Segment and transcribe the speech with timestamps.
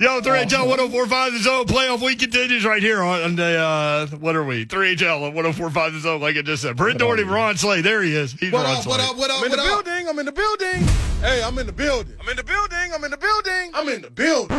[0.00, 1.66] Yo, 3HL 1045 the zone.
[1.66, 4.64] Playoff week continues right here on the, uh, what are we?
[4.64, 6.74] 3HL 1045 the zone, like I just said.
[6.74, 7.82] Brent Dougherty, Ron Slay.
[7.82, 8.32] There he is.
[8.32, 8.92] He's What Ron up, Slay.
[8.92, 9.84] what up, what up, I'm in the up?
[9.84, 10.08] building.
[10.08, 10.88] I'm in the building.
[11.20, 12.14] Hey, I'm in the building.
[12.18, 12.92] I'm in the building.
[12.94, 13.70] I'm in the building.
[13.74, 14.56] I'm in the building.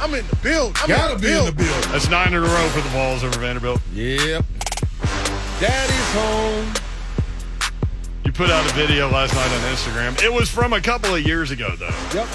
[0.00, 0.74] I'm in the building.
[0.82, 1.90] I'm Gotta in be in the building.
[1.92, 3.80] That's nine in a row for the Vols over Vanderbilt.
[3.92, 4.44] Yep.
[5.60, 6.74] Daddy's home.
[8.24, 10.20] You put out a video last night on Instagram.
[10.24, 11.94] It was from a couple of years ago, though.
[12.12, 12.26] Yep.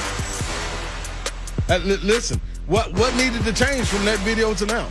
[1.70, 4.88] Uh, li- listen, what what needed to change from that video to now?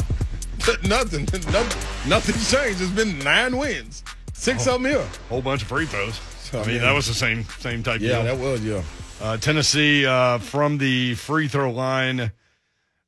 [0.85, 1.23] nothing.
[1.53, 2.09] Nothing.
[2.11, 2.81] Nothing's changed.
[2.81, 5.07] It's been nine wins, six of them here.
[5.29, 6.21] Whole bunch of free throws.
[6.53, 8.37] I I mean, mean- that was the same same type Yeah, deal.
[8.37, 8.83] that was yeah.
[9.21, 12.33] Uh, Tennessee uh, from the free throw line.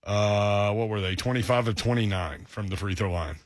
[0.02, 1.14] Uh, what were they?
[1.14, 3.36] 25 of 29 from the free throw line.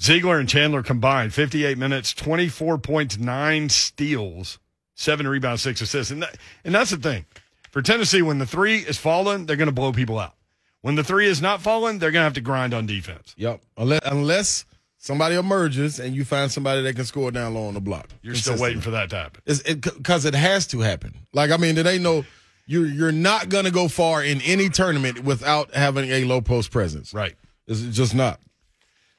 [0.00, 4.58] Zeigler and Chandler combined 58 minutes, 24 points, nine steals,
[4.94, 6.10] seven rebounds, six assists.
[6.12, 7.24] And, that, and that's the thing.
[7.70, 10.34] For Tennessee, when the three is falling, they're going to blow people out.
[10.82, 13.34] When the three is not falling, they're going to have to grind on defense.
[13.36, 13.60] Yep.
[13.76, 14.64] Unless unless
[14.98, 18.10] somebody emerges and you find somebody that can score down low on the block.
[18.22, 19.42] You're still waiting for that to happen.
[19.46, 21.14] Because it, has to happen.
[21.32, 22.24] Like I mean, it ain't no.
[22.66, 27.14] You're you're not gonna go far in any tournament without having a low post presence.
[27.14, 27.34] Right.
[27.66, 28.40] It's just not.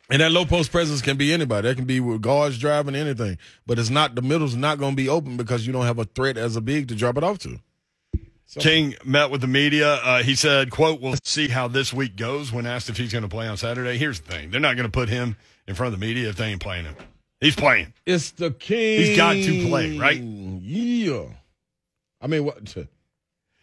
[0.09, 1.67] And that low post presence can be anybody.
[1.67, 3.38] That can be with guards driving anything.
[3.66, 6.06] But it's not the middle's not going to be open because you don't have a
[6.06, 7.59] threat as a big to drop it off to.
[8.56, 9.95] King met with the media.
[9.95, 13.23] Uh, he said, "quote We'll see how this week goes." When asked if he's going
[13.23, 15.36] to play on Saturday, here's the thing: they're not going to put him
[15.67, 16.95] in front of the media if they ain't playing him.
[17.42, 17.94] He's playing.
[18.06, 19.00] It's the king.
[19.02, 20.20] He's got to play, right?
[20.20, 21.26] Yeah.
[22.20, 22.76] I mean, what?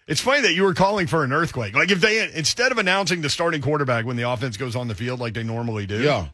[0.07, 1.75] It's funny that you were calling for an earthquake.
[1.75, 4.95] Like if they instead of announcing the starting quarterback when the offense goes on the
[4.95, 6.03] field like they normally do.
[6.03, 6.29] Yeah.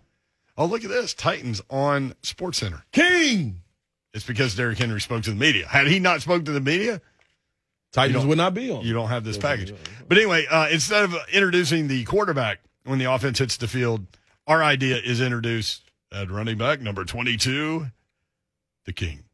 [0.59, 2.85] Oh, look at this Titans on Sports Center.
[2.93, 3.63] King.
[4.13, 5.69] It's because Derrick Henry spoke to the media.
[5.69, 7.01] Had he not spoken to the media,
[7.93, 8.85] Titans would not be on.
[8.85, 9.73] you don't have this package.
[10.09, 14.07] But anyway, uh, instead of introducing the quarterback when the offense hits the field,
[14.47, 15.81] our idea is introduce
[16.13, 17.87] at running back number 22,
[18.85, 19.25] the King.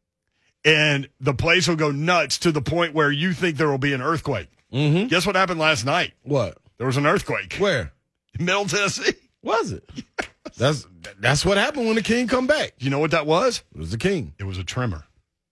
[0.65, 3.93] And the place will go nuts to the point where you think there will be
[3.93, 4.49] an earthquake.
[4.73, 5.07] Mm-hmm.
[5.07, 6.13] Guess what happened last night?
[6.23, 6.57] What?
[6.77, 7.93] There was an earthquake Where?
[8.37, 9.13] in Middle Tennessee.
[9.43, 9.87] Was it?
[10.57, 10.87] That's
[11.19, 12.73] that's what happened when the king come back.
[12.79, 13.63] You know what that was?
[13.75, 14.33] It was the king.
[14.39, 15.03] It was a tremor.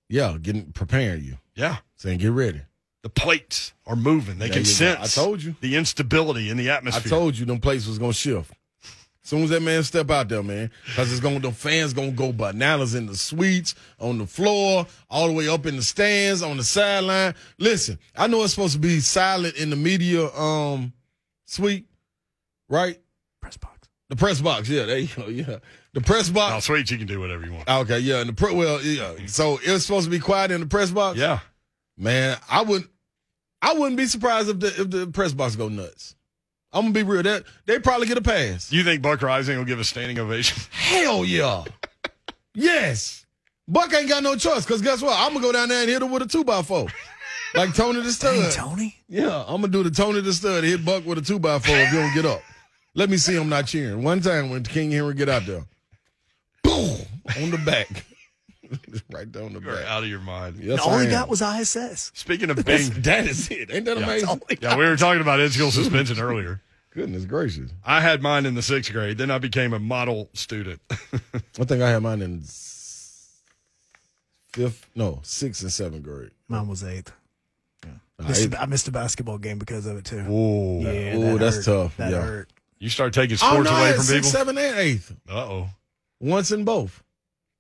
[0.09, 1.77] Yeah, getting preparing you, Yeah.
[1.97, 2.61] saying get ready.
[3.05, 4.39] The plates are moving.
[4.39, 4.71] They There can you go.
[4.71, 5.55] sense I told you.
[5.61, 7.03] the instability in the atmosphere.
[7.05, 8.51] I told you them places was gonna shift.
[9.23, 12.09] As soon as that man step out there, man, because it's gonna the fans gonna
[12.09, 16.41] go bananas in the suites, on the floor, all the way up in the stands,
[16.41, 17.35] on the sideline.
[17.59, 20.91] Listen, I know it's supposed to be silent in the media um
[21.45, 21.85] suite,
[22.69, 22.99] right?
[23.39, 23.87] Press box.
[24.09, 25.57] The press box, yeah, there you go, yeah.
[25.93, 26.65] The press Oh, box.
[26.65, 26.89] sweet.
[26.89, 27.69] You can do whatever you want.
[27.69, 29.13] Okay, yeah, and the pre- well, yeah.
[29.27, 31.19] So it was supposed to be quiet in the press box.
[31.19, 31.39] Yeah.
[31.97, 32.89] Man, I wouldn't
[33.61, 36.15] I wouldn't be surprised if the if the press box go nuts.
[36.71, 37.23] I'm gonna be real.
[37.23, 38.71] That they probably get a pass.
[38.71, 40.61] You think Buck Reising will give a standing ovation?
[40.71, 41.63] Hell yeah.
[42.53, 43.25] yes.
[43.67, 45.17] Buck ain't got no choice, because guess what?
[45.17, 46.87] I'm gonna go down there and hit him with a two by four.
[47.55, 48.51] Like Tony the Dang, Stud.
[48.51, 48.95] Tony.
[49.07, 51.75] Yeah, I'm gonna do the Tony the Stud, hit Buck with a two by four
[51.75, 52.41] if you don't get up.
[52.93, 54.03] Let me see him not cheering.
[54.03, 55.63] One time when King Henry get out there.
[56.63, 56.97] Boom!
[57.41, 58.05] On the back.
[59.11, 59.85] right down the You're back.
[59.87, 60.57] out of your mind.
[60.57, 61.11] Yes, all I he am.
[61.11, 62.11] got was ISS.
[62.13, 63.69] Speaking of That's- being, that is it.
[63.73, 64.03] Ain't that Yeah.
[64.03, 64.41] amazing?
[64.61, 66.61] yeah, we were talking about in-school suspension earlier.
[66.91, 67.71] Goodness gracious.
[67.83, 69.17] I had mine in the sixth grade.
[69.17, 70.79] Then I became a model student.
[70.89, 72.43] I think I had mine in
[74.53, 76.31] fifth, no, sixth and seventh grade.
[76.47, 77.11] Mine was eighth.
[78.17, 80.19] Nah, Missed eighth- a- I missed a basketball game because of it too.
[80.19, 80.81] Ooh.
[80.81, 81.65] Yeah, Ooh, that that's hurt.
[81.65, 81.97] tough.
[81.97, 82.21] That Yeah.
[82.21, 82.49] hurt.
[82.79, 84.39] You start taking Oh, sports no, I away had from sixth, people?
[84.39, 85.13] seven, and eighth.
[85.29, 85.69] Uh-oh.
[86.19, 87.03] Once in both.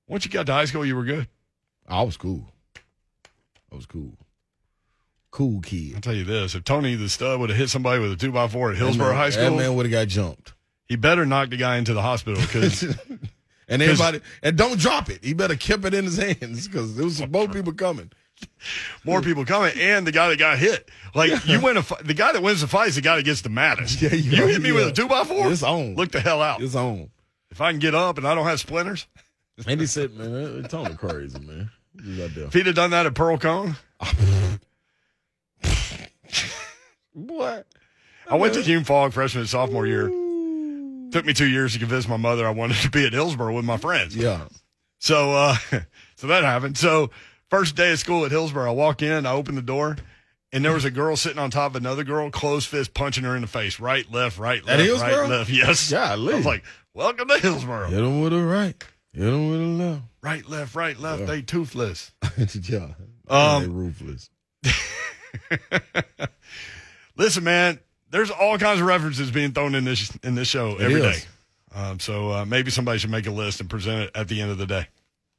[0.07, 1.27] Once you got to high school, you were good.
[1.87, 2.47] I was cool.
[3.71, 4.17] I was cool.
[5.31, 5.95] Cool kid.
[5.95, 6.55] I'll tell you this.
[6.55, 9.29] If Tony the Stud would have hit somebody with a 2x4 at Hillsboro man- High
[9.29, 10.53] That School, man would have got jumped.
[10.87, 12.83] he better knock the guy into the hospital because
[13.67, 15.23] And everybody, and don't drop it.
[15.23, 18.11] He better keep it in his hands because there was both people coming.
[19.03, 20.89] more people coming and the guy that got hit.
[21.15, 23.41] Like, you win a the guy that wins the fight is the guy that gets
[23.41, 24.01] the maddest.
[24.01, 25.51] Yeah, you you hit me with a 2x4?
[25.51, 25.95] It's on.
[25.95, 26.61] Look the hell out.
[26.61, 27.09] It's on.
[27.49, 29.07] If I can get up and I don't have splinters,
[29.67, 31.71] And he said, man, that- Tony crazy, man.
[32.03, 32.45] He's out there.
[32.45, 33.75] if he'd have done that at Pearl-Cohn,
[37.13, 37.65] What?
[38.29, 40.07] I went to Hume Fogg freshman and sophomore year.
[41.11, 43.63] Took me two years to convince my mother I wanted to be at Hillsboro with
[43.63, 44.15] my friends.
[44.15, 44.47] Yeah.
[44.99, 45.55] So, uh,
[46.15, 46.77] so that happened.
[46.77, 47.11] So,
[47.49, 49.95] first day of school at Hillsboro, I walk in, I open the door,
[50.51, 53.35] and there was a girl sitting on top of another girl, closed fist punching her
[53.35, 55.49] in the face, right, left, right, left, right, left.
[55.49, 55.89] Yes.
[55.91, 56.63] Yeah, I was like,
[56.93, 58.83] "Welcome to Hillsboro." Hit him with a right.
[59.15, 60.01] Hit him with a left.
[60.21, 61.21] Right, left, right, left.
[61.21, 61.25] Yeah.
[61.25, 62.11] They toothless.
[62.63, 62.89] yeah.
[63.29, 64.29] Um, they ruthless.
[67.17, 67.79] Listen, man,
[68.11, 71.11] there's all kinds of references being thrown in this in this show every day.
[71.11, 71.27] is.
[71.73, 74.51] Um, so uh, maybe somebody should make a list and present it at the end
[74.51, 74.87] of the day.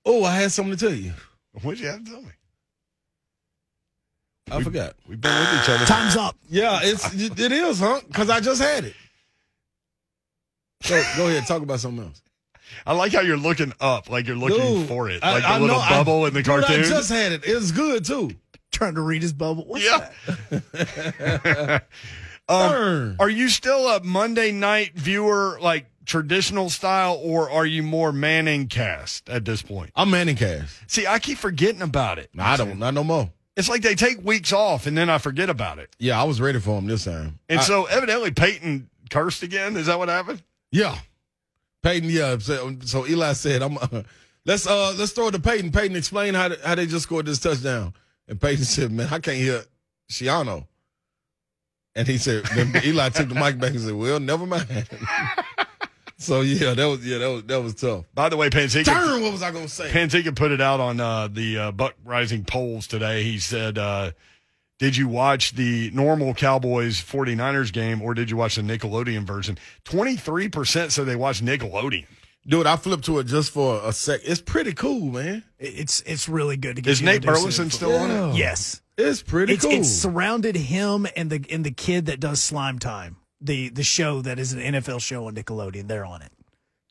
[0.07, 1.13] Oh, I had something to tell you.
[1.63, 2.31] What'd you have to tell me?
[4.51, 4.95] I forgot.
[5.09, 5.85] We've been with each other.
[5.85, 6.37] Time's up.
[6.49, 8.01] Yeah, it's it it is, huh?
[8.07, 8.95] Because I just had it.
[10.89, 12.23] Go, go ahead, talk about something else.
[12.87, 15.49] I like how you're looking up, like you're looking Dude, for it, I- like the
[15.49, 16.81] I little know, I- bubble in the cartoon.
[16.81, 17.45] I just had it.
[17.47, 18.31] It was good too.
[18.73, 19.65] Trying to read his bubble.
[19.67, 21.79] What's Yeah.
[22.49, 28.13] Um, are you still a Monday night viewer, like traditional style, or are you more
[28.13, 29.91] Manning cast at this point?
[29.97, 30.79] I'm Manning cast.
[30.89, 32.31] See, I keep forgetting about it.
[32.39, 33.31] I don't, not no more.
[33.57, 35.91] It's like they take weeks off and then I forget about it.
[35.99, 37.41] Yeah, I was ready for him this time.
[37.49, 39.77] And I- so evidently Peyton cursed again.
[39.77, 40.41] Is that what happened?
[40.71, 40.97] yeah,
[41.83, 42.11] Peyton.
[42.11, 44.03] Yeah, so, so Eli said, "I'm uh,
[44.45, 45.73] let's uh let's throw it to Peyton.
[45.73, 47.95] Peyton, explain how how they just scored this touchdown."
[48.29, 49.65] And Peyton said, "Man, I can't hear
[50.11, 50.67] Shiano."
[51.97, 54.67] And he said, then Eli took the mic back and said, "Well, never mind."
[56.19, 58.05] so yeah, that was yeah that was that was tough.
[58.15, 59.89] By the way, Panzika, Darn, what was I gonna say?
[59.91, 63.23] Panzika put it out on uh, the uh, Buck Reising polls today.
[63.23, 64.11] He said, uh,
[64.79, 69.57] did you watch the normal Cowboys 49ers game or did you watch the Nickelodeon version?
[69.85, 72.07] 23% said they watched Nickelodeon.
[72.47, 74.21] Dude, I flipped to it just for a sec.
[74.23, 75.43] It's pretty cool, man.
[75.59, 77.73] It's it's really good to get Is Nate Burleson it.
[77.73, 78.37] still on it?
[78.37, 78.83] Yes.
[78.97, 79.75] It's pretty It's, cool.
[79.75, 84.23] it's surrounded him and the and the kid that does Slime Time, the the show
[84.23, 85.89] that is an NFL show on Nickelodeon.
[85.89, 86.31] They're on it.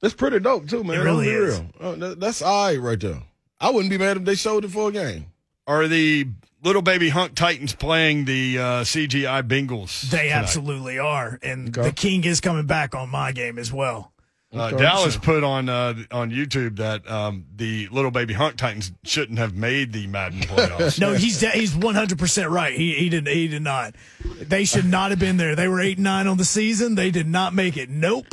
[0.01, 0.99] That's pretty dope too, man.
[0.99, 1.59] It really I'm gonna be is.
[1.59, 1.69] real.
[1.79, 3.21] Oh, that- that's all right right there.
[3.61, 5.27] I wouldn't be mad if they showed it for a game.
[5.67, 6.27] Are the
[6.65, 10.01] little baby hunk Titans playing the uh, CGI Bengals?
[10.09, 10.31] They tonight?
[10.33, 11.87] absolutely are, and Okay.
[11.89, 14.11] the King is coming back on my game as well.
[14.53, 14.77] Uh, Okay.
[14.77, 19.53] Dallas put on uh, on YouTube that um, the little baby hunk Titans shouldn't have
[19.53, 20.97] made the Madden playoffs.
[20.99, 22.73] No, he's he's one hundred percent right.
[22.73, 23.95] He he did he did not.
[24.23, 25.55] They should not have been there.
[25.55, 26.95] They were eight nine on the season.
[26.95, 27.89] They did not make it.
[27.89, 28.27] Nope.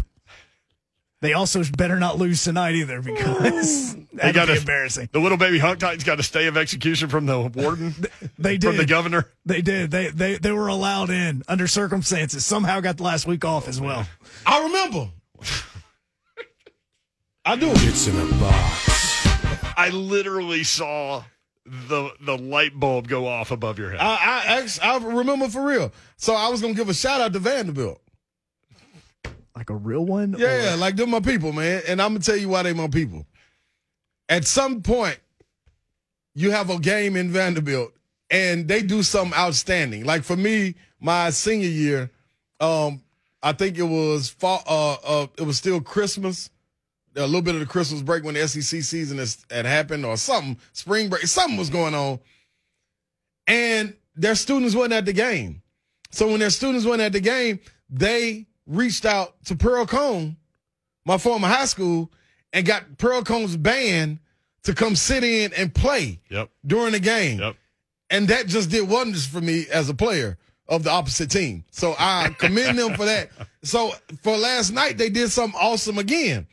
[1.22, 5.08] They also better not lose tonight either because that'd gotta- be embarrassing.
[5.12, 7.94] the little baby hunk Titans got a stay of execution from the warden,
[8.38, 9.28] They did from the governor.
[9.46, 9.92] They did.
[9.92, 12.44] They they they were allowed in under circumstances.
[12.44, 14.04] Somehow got the last week off as well.
[14.44, 15.10] I remember.
[17.44, 17.68] I do.
[17.70, 19.26] It's in a box.
[19.76, 21.22] I literally saw
[21.64, 24.00] the the light bulb go off above your head.
[24.00, 25.92] I I, I remember for real.
[26.16, 28.01] So I was gonna give a shout out to Vanderbilt.
[29.54, 30.34] Like a real one.
[30.38, 31.82] Yeah, Or- like they're my people, man.
[31.86, 33.26] And I'm gonna tell you why they my people.
[34.28, 35.18] At some point,
[36.34, 37.92] you have a game in Vanderbilt,
[38.30, 40.04] and they do something outstanding.
[40.04, 42.10] Like for me, my senior year,
[42.60, 43.02] um,
[43.42, 44.62] I think it was fall.
[44.66, 46.48] Uh, uh, it was still Christmas.
[47.14, 50.16] A little bit of the Christmas break when the SEC season has, had happened, or
[50.16, 50.56] something.
[50.72, 52.18] Spring break, something was going on,
[53.46, 55.60] and their students wasn't at the game.
[56.10, 57.60] So when their students weren't at the game,
[57.90, 60.36] they reached out to Pearl-Cohn,
[61.04, 62.10] my former high school,
[62.52, 64.18] and got Pearl-Cohn's band
[64.64, 67.40] to come sit in and play yep, during the game.
[67.40, 67.56] yep.
[68.10, 70.38] And that just did wonders for me as a player
[70.68, 71.64] of the opposite team.
[71.70, 73.30] So I commend them for that.
[73.64, 73.92] So
[74.22, 76.48] for last night, they did something awesome again.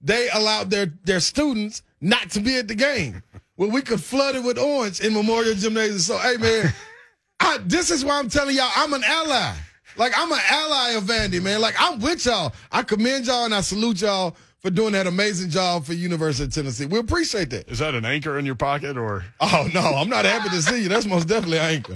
[0.00, 3.20] They allowed their, their students not to be at the game.
[3.56, 5.98] Well, we could flood it with orange in Memorial Gymnasium.
[5.98, 6.72] So, hey, man,
[7.40, 9.54] I, this is why I'm telling y'all I'm an ally.
[9.96, 11.60] Like, I'm an ally of Vandy, man.
[11.60, 12.52] Like, I'm with y'all.
[12.70, 16.54] I commend y'all and I salute y'all for doing that amazing job for University of
[16.54, 16.86] Tennessee.
[16.86, 17.68] We appreciate that.
[17.68, 19.24] Is that an anchor in your pocket or?
[19.40, 20.88] Oh no, I'm not happy to see you.
[20.88, 21.94] That's most definitely an anchor.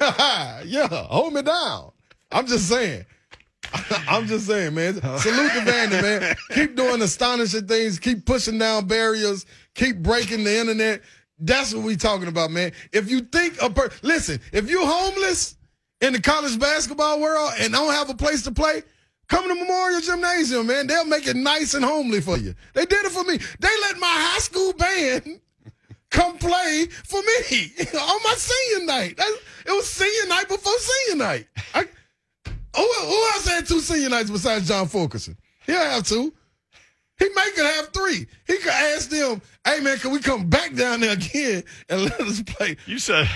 [0.64, 1.90] yeah, hold me down.
[2.30, 3.04] I'm just saying.
[4.08, 4.94] I'm just saying, man.
[4.94, 6.36] Salute to Vandy, man.
[6.52, 7.98] Keep doing astonishing things.
[7.98, 9.44] Keep pushing down barriers.
[9.74, 11.02] Keep breaking the internet.
[11.40, 12.72] That's what we talking about, man.
[12.92, 15.56] If you think a per- listen, if you're homeless
[16.00, 18.82] in the college basketball world and don't have a place to play,
[19.28, 20.86] come to Memorial Gymnasium, man.
[20.86, 22.54] They'll make it nice and homely for you.
[22.74, 23.38] They did it for me.
[23.60, 25.40] They let my high school band
[26.10, 29.14] come play for me on my senior night.
[29.18, 31.46] It was senior night before senior night.
[31.74, 31.84] I,
[32.76, 35.36] who, who else had two senior nights besides John Fulkerson?
[35.66, 36.34] He'll have two.
[37.18, 38.26] He may could have three.
[38.46, 42.20] He could ask them, hey man, can we come back down there again and let
[42.20, 42.76] us play?
[42.86, 43.28] You said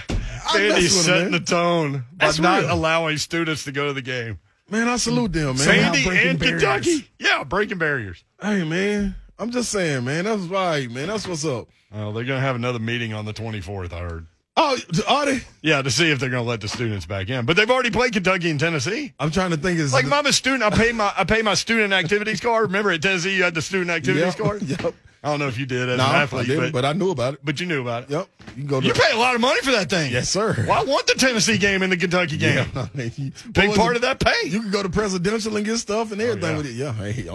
[0.48, 1.32] I mess Vandy's setting man.
[1.32, 2.72] the tone by That's not real.
[2.72, 4.38] allowing students to go to the game.
[4.70, 5.56] Man, I salute them, man.
[5.56, 6.62] Somehow Vandy breaking and barriers.
[6.62, 8.24] Kentucky, yeah, breaking barriers.
[8.40, 10.24] Hey man, I'm just saying, man.
[10.24, 11.08] That's right, man.
[11.08, 11.68] That's what's up.
[11.92, 13.92] Well, they're going to have another meeting on the 24th.
[13.94, 14.26] I heard.
[14.58, 14.76] Oh,
[15.08, 15.40] are they?
[15.62, 17.46] Yeah, to see if they're going to let the students back in.
[17.46, 19.14] But they've already played Kentucky and Tennessee.
[19.18, 19.78] I'm trying to think.
[19.78, 22.64] Is Like if I'm a student, I pay my I pay my student activities card.
[22.66, 24.62] Remember at Tennessee you had the student activities Yep, card.
[24.68, 24.94] Yep.
[25.22, 27.10] I don't know if you did as No, an I didn't, but, but I knew
[27.10, 27.40] about it.
[27.42, 28.10] but you knew about it.
[28.10, 28.28] Yep.
[28.50, 30.12] You can go to You pay a lot of money for that thing.
[30.12, 30.54] Yes, sir.
[30.68, 32.64] Well, I want the Tennessee game and the Kentucky game.
[32.94, 34.48] Big Big part of that pay.
[34.48, 36.56] You can go to presidential and get stuff and everything Oh, yeah.
[36.56, 36.72] with it.
[36.74, 36.92] Yeah,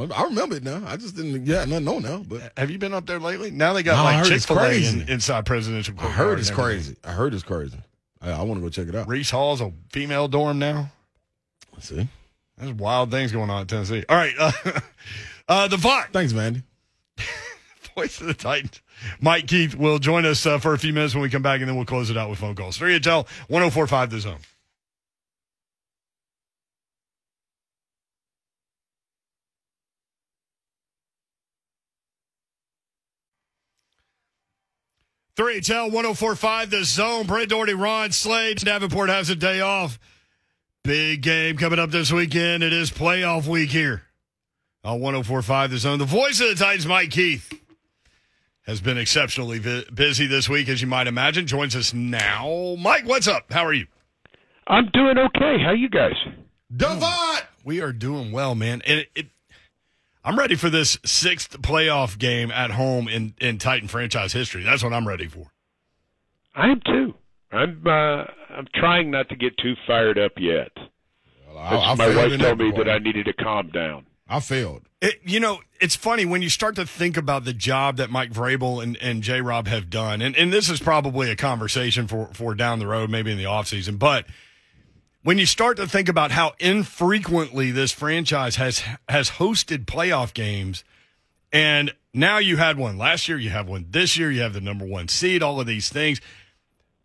[0.07, 0.81] hey, I remember it now.
[0.87, 1.45] I just didn't.
[1.45, 3.51] Yeah, nothing know now, but Have you been up there lately?
[3.51, 5.01] Now they got No, like Chick Fil A crazy.
[5.01, 5.93] in, inside presidential.
[5.99, 6.95] I heard it's crazy.
[7.03, 7.77] I heard it's crazy.
[8.21, 9.09] I, I want to go check it out.
[9.09, 10.89] Reese Hall's a female dorm now.
[11.73, 12.07] Let's see.
[12.57, 14.05] There's wild things going on in Tennessee.
[14.07, 14.51] All right, uh,
[15.49, 16.63] uh, the Vaught Thanks, Mandy.
[17.95, 18.81] Voice of the Titans,
[19.19, 21.69] Mike Keith will join us uh, for a few minutes when we come back, and
[21.69, 22.77] then we'll close it out with phone calls.
[22.77, 24.37] Three HL 1045 the zone.
[35.35, 37.25] Three HL 1045 the zone.
[37.25, 38.53] Brent Dougherty, Ron Slay.
[38.53, 39.99] Davenport has a day off.
[40.83, 42.61] Big game coming up this weekend.
[42.61, 44.03] It is playoff week here
[44.83, 45.99] on 1045 the zone.
[45.99, 47.51] The voice of the Titans, Mike Keith
[48.63, 51.47] has been exceptionally vi- busy this week, as you might imagine.
[51.47, 52.75] Joins us now.
[52.79, 53.51] Mike, what's up?
[53.51, 53.87] How are you?
[54.67, 55.57] I'm doing okay.
[55.63, 56.15] How you guys?
[56.75, 57.43] Devon.
[57.63, 58.81] We are doing well, man.
[58.85, 59.25] And it, it,
[60.23, 64.63] I'm ready for this sixth playoff game at home in, in Titan franchise history.
[64.63, 65.51] That's what I'm ready for.
[66.55, 67.13] I am too.
[67.51, 70.71] I'm uh I'm trying not to get too fired up yet.
[71.55, 74.05] I, I my wife told me that I needed to calm down.
[74.33, 74.81] I failed.
[74.99, 78.31] It, you know, it's funny when you start to think about the job that Mike
[78.31, 82.29] Vrabel and, and J Rob have done, and, and this is probably a conversation for,
[82.33, 84.25] for down the road, maybe in the offseason, but
[85.21, 90.83] when you start to think about how infrequently this franchise has has hosted playoff games,
[91.51, 94.61] and now you had one last year, you have one this year, you have the
[94.61, 96.19] number one seed, all of these things.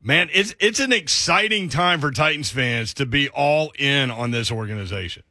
[0.02, 4.50] Man, it's it's an exciting time for Titans fans to be all in on this
[4.50, 5.22] organization.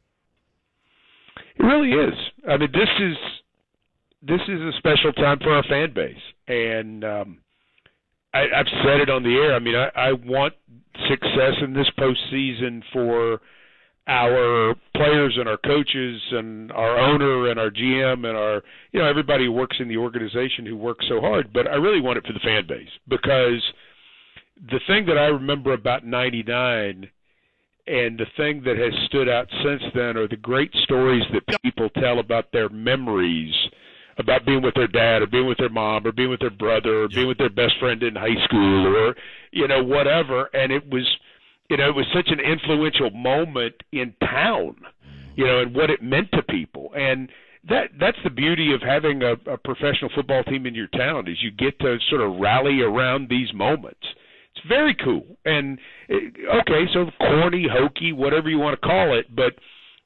[1.58, 2.14] It really is.
[2.48, 3.16] I mean, this is
[4.22, 6.16] this is a special time for our fan base,
[6.48, 7.38] and um,
[8.34, 9.54] I, I've said it on the air.
[9.54, 10.54] I mean, I, I want
[11.08, 13.40] success in this postseason for
[14.08, 18.62] our players and our coaches and our owner and our GM and our
[18.92, 21.52] you know everybody who works in the organization who works so hard.
[21.52, 23.62] But I really want it for the fan base because
[24.70, 27.10] the thing that I remember about '99
[27.88, 31.88] and the thing that has stood out since then are the great stories that people
[31.90, 33.54] tell about their memories
[34.18, 37.04] about being with their dad or being with their mom or being with their brother
[37.04, 39.14] or being with their best friend in high school or
[39.52, 40.50] you know whatever.
[40.52, 41.06] And it was
[41.70, 44.76] you know it was such an influential moment in town
[45.36, 46.90] you know and what it meant to people.
[46.94, 47.30] And
[47.70, 51.42] that that's the beauty of having a, a professional football team in your town is
[51.42, 54.04] you get to sort of rally around these moments
[54.58, 55.38] it's very cool.
[55.44, 55.78] And
[56.10, 59.54] okay, so corny, hokey, whatever you want to call it, but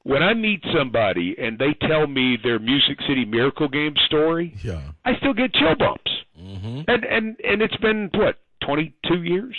[0.03, 4.81] when I meet somebody and they tell me their Music City Miracle Game story, Yeah.
[5.05, 6.11] I still get chill bumps.
[6.39, 6.81] Mm-hmm.
[6.87, 9.55] And and and it's been what twenty two years.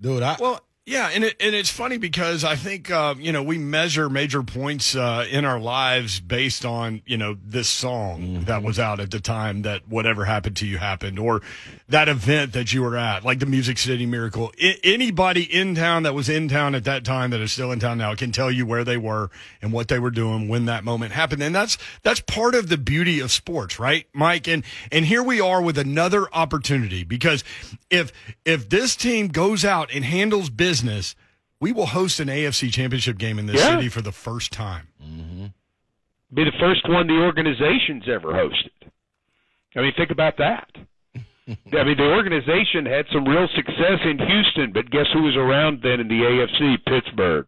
[0.00, 3.42] Dude, I, Well, yeah, and it, and it's funny because I think uh, you know
[3.42, 8.62] we measure major points uh, in our lives based on you know this song that
[8.62, 11.42] was out at the time that whatever happened to you happened, or
[11.90, 14.52] that event that you were at, like the Music City Miracle.
[14.60, 17.78] I, anybody in town that was in town at that time that is still in
[17.78, 20.82] town now can tell you where they were and what they were doing when that
[20.82, 24.48] moment happened, and that's that's part of the beauty of sports, right, Mike?
[24.48, 27.44] And and here we are with another opportunity because
[27.90, 28.12] if
[28.46, 30.69] if this team goes out and handles business,
[31.60, 33.76] we will host an AFC championship game in this Yeah.
[33.76, 34.88] city for the first time.
[35.02, 35.46] Mm-hmm.
[36.32, 38.70] Be the first one the organization's ever hosted.
[39.76, 40.68] I mean, think about that.
[41.16, 45.80] I mean, the organization had some real success in Houston, but guess who was around
[45.82, 46.76] then in the AFC?
[46.86, 47.46] Pittsburgh.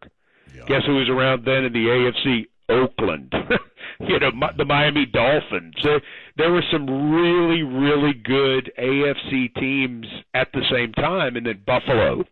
[0.67, 2.45] Guess who was around then in the AFC?
[2.69, 3.33] Oakland.
[3.99, 5.73] you know, the Miami Dolphins.
[5.83, 6.01] There,
[6.37, 12.23] there were some really, really good AFC teams at the same time, and then Buffalo.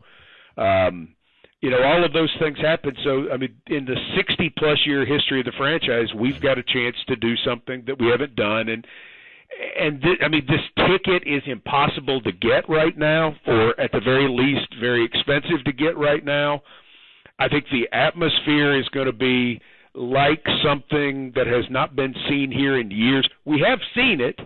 [0.58, 1.16] Um,
[1.62, 2.96] you know, all of those things happen.
[3.04, 6.64] So, I mean, in the 60 plus year history of the franchise, we've got a
[6.64, 8.70] chance to do something that we haven't done.
[8.70, 8.86] And,
[9.80, 14.00] and th- I mean, this ticket is impossible to get right now, or at the
[14.00, 16.64] very least, very expensive to get right now.
[17.38, 19.62] I think the atmosphere is going to be
[19.94, 23.28] like something that has not been seen here in years.
[23.46, 24.40] We have seen it.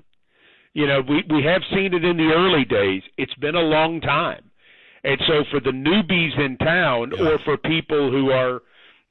[0.74, 3.04] You know, we we have seen it in the early days.
[3.18, 4.45] It's been a long time.
[5.06, 8.62] And so for the newbies in town or for people who are,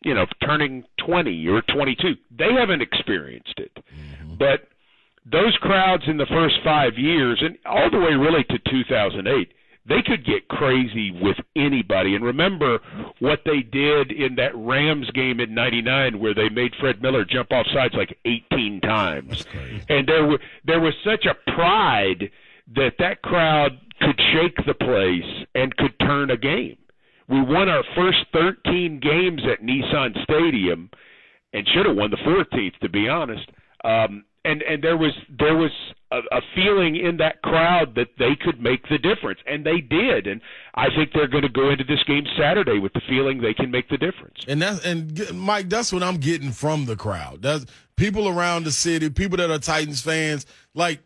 [0.04, 3.72] you know, turning 20 or 22, they haven't experienced it.
[3.76, 4.34] Mm-hmm.
[4.34, 4.68] But
[5.24, 9.52] those crowds in the first 5 years and all the way really to 2008,
[9.86, 12.14] they could get crazy with anybody.
[12.14, 12.80] And remember
[13.18, 17.52] what they did in that Rams game in '99, where they made Fred Miller jump
[17.52, 19.44] off sides like 18 times,
[19.90, 22.30] and there were there was such a pride
[22.74, 26.76] that that crowd could shake the place and could turn a game.
[27.28, 30.90] We won our first 13 games at Nissan Stadium,
[31.52, 33.48] and should have won the 14th, to be honest.
[33.84, 35.70] Um, and and there was there was
[36.12, 40.26] a, a feeling in that crowd that they could make the difference, and they did.
[40.26, 40.40] And
[40.74, 43.70] I think they're going to go into this game Saturday with the feeling they can
[43.70, 44.44] make the difference.
[44.46, 47.40] And that's and Mike, that's what I'm getting from the crowd.
[47.40, 47.64] That's
[47.96, 50.44] people around the city, people that are Titans fans.
[50.74, 51.00] Like,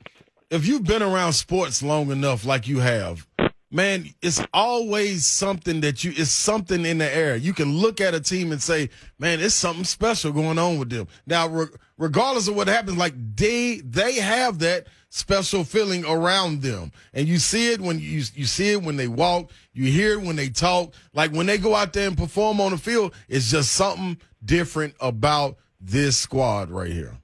[0.50, 3.26] if you've been around sports long enough, like you have,
[3.70, 6.12] man, it's always something that you.
[6.16, 7.36] It's something in the air.
[7.36, 10.90] You can look at a team and say, man, it's something special going on with
[10.90, 11.08] them.
[11.26, 11.66] Now, re-
[11.98, 17.38] regardless of what happens, like they they have that special feeling around them, and you
[17.38, 19.50] see it when you you see it when they walk.
[19.72, 20.94] You hear it when they talk.
[21.12, 24.94] Like when they go out there and perform on the field, it's just something different
[25.00, 27.18] about this squad right here.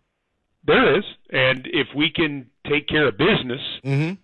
[0.66, 4.14] There is, and if we can take care of business, Mm-hmm.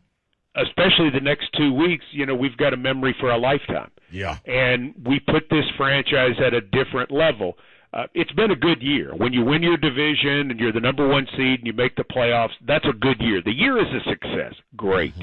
[0.61, 3.91] especially the next two weeks, you know, we've got a memory for a lifetime.
[4.13, 4.39] Yeah.
[4.45, 7.57] and we put this franchise at a different level.
[7.93, 9.13] Uh, it's been a good year.
[9.17, 12.03] When you win your division and you're the number one seed and you make the
[12.03, 13.41] playoffs, that's a good year.
[13.45, 14.55] The year is a success.
[14.77, 15.15] Great.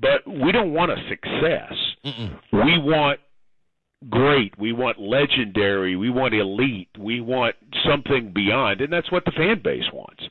[0.00, 1.72] But we don't want a success.
[2.52, 3.18] We want
[4.08, 4.56] great.
[4.58, 5.96] We want legendary.
[5.96, 6.88] We want elite.
[6.98, 7.56] We want
[7.88, 10.22] something beyond, and that's what the fan base wants.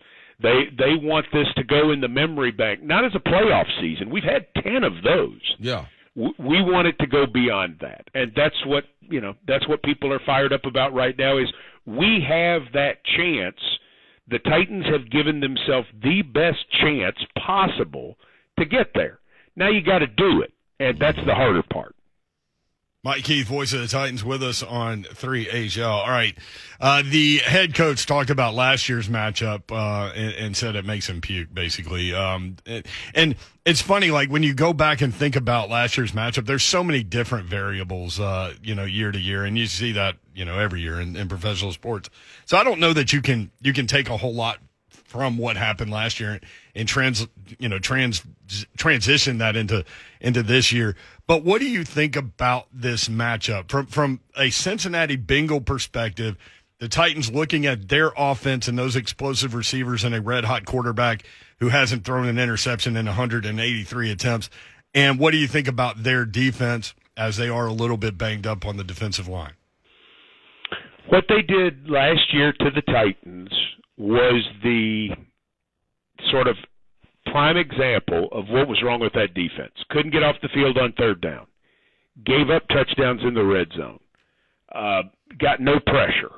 [0.42, 4.10] They they want this to go in the memory bank, not as a playoff season.
[4.10, 5.42] We've had ten of those.
[5.60, 5.86] Yeah.
[6.16, 8.08] w- we want it to go beyond that.
[8.14, 11.48] And that's what you know that's what people are fired up about right now is
[11.86, 13.60] we have that chance.
[14.28, 18.18] The titans have given themselves the best chance possible
[18.58, 19.20] to get there.
[19.56, 21.96] Now you got to do it and that's the harder part
[23.06, 25.88] Mike Keith, voice of the Titans, with us on 3HL.
[25.88, 26.36] All right.
[26.82, 31.08] Uh, the head coach talked about last year's matchup uh, and, and said it makes
[31.08, 32.16] him puke, basically.
[32.16, 32.84] Um, and,
[33.14, 36.64] and it's funny, like when you go back and think about last year's matchup, there's
[36.64, 40.44] so many different variables, uh, you know, year to year, and you see that, you
[40.44, 42.10] know, every year in, in professional sports.
[42.46, 44.58] So I don't know that you can you can take a whole lot
[45.16, 46.42] from what happened last year
[46.76, 47.26] and trans
[47.58, 48.22] you know trans
[48.78, 49.86] transition that into
[50.20, 50.96] into this year.
[51.28, 56.38] But what do you think about this matchup from from a Cincinnati Bengal perspective?
[56.80, 61.24] The Titans looking at their offense and those explosive receivers and a red hot quarterback
[61.60, 64.50] who hasn't thrown an interception in 183 attempts.
[64.94, 68.46] And what do you think about their defense as they are a little bit banged
[68.46, 69.54] up on the defensive line?
[71.08, 73.50] what they did last year to the titans
[73.98, 75.10] was the
[76.32, 76.56] sort of
[77.36, 79.74] prime example of what was wrong with that defense.
[79.90, 81.46] Couldn't get off the field on third down.
[82.26, 84.00] Gave up touchdowns in the red zone.
[84.74, 85.02] Uh,
[85.38, 86.32] got no pressure.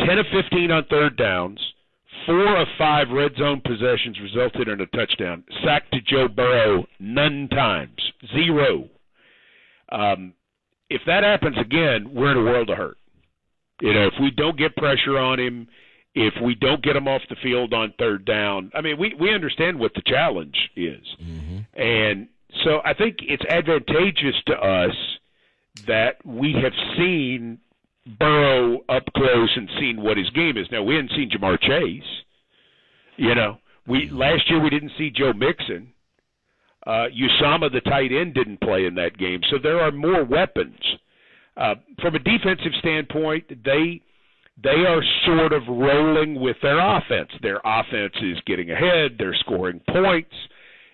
[0.00, 1.60] 10 of 15 on third downs.
[2.24, 5.44] Four of five red zone possessions resulted in a touchdown.
[5.62, 8.00] Sacked to Joe Burrow none times.
[8.34, 8.88] Zero.
[9.92, 10.32] Um,
[10.88, 12.96] if that happens again, we're in a world of hurt.
[13.82, 15.68] You know, if we don't get pressure on him,
[16.14, 19.34] if we don't get them off the field on third down, I mean, we we
[19.34, 21.04] understand what the challenge is,
[21.74, 22.28] and
[22.64, 24.94] so I think it's advantageous to us
[25.86, 27.58] that we have seen
[28.18, 30.66] Burrow up close and seen what his game is.
[30.70, 32.02] Now we hadn't seen Ja'Marr Chase.
[33.16, 35.92] You know, we last year we didn't see Joe Mixon.
[36.86, 40.78] Uh, Uzomah, the tight end, didn't play in that game, so there are more weapons.
[41.56, 44.02] Uh, from a defensive standpoint, they
[44.62, 47.30] they are sort of rolling with their offense.
[47.42, 49.16] Their offense is getting ahead.
[49.18, 50.34] They're scoring points.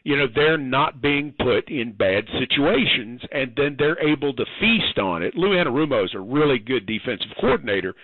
[0.03, 4.99] You know, they're not being put in bad situations, and then they're able to feast
[4.99, 5.35] on it.
[5.35, 7.95] Lou Anarumo is a really good defensive coordinator,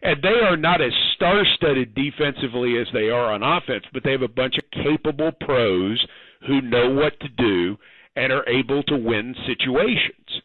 [0.00, 4.22] and they are not as star-studded defensively as they are on offense, but they have
[4.22, 6.04] a bunch of capable pros
[6.46, 7.76] who know what to do
[8.16, 10.42] and are able to win situations.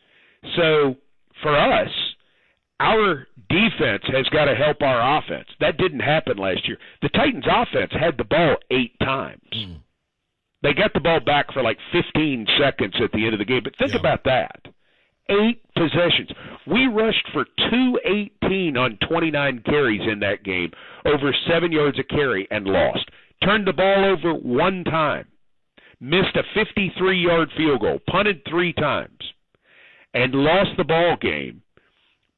[0.58, 0.96] So
[1.42, 1.90] for us,
[2.80, 5.48] our defense has got to help our offense.
[5.60, 6.78] That didn't happen last year.
[7.02, 9.42] The Titans' offense had the ball eight times.
[9.56, 9.78] Mm.
[10.63, 13.62] They got the ball back for like 15 seconds at the end of the game.
[13.63, 14.60] But think about that.
[15.30, 16.30] Eight possessions.
[16.66, 20.72] We rushed for 218 on 29 carries in that game,
[21.06, 23.10] over seven yards a carry, and lost.
[23.44, 25.28] Turned the ball over one time.
[26.00, 28.00] Missed a 53 yard field goal.
[28.10, 29.20] Punted three times.
[30.13, 31.62] And lost the ball game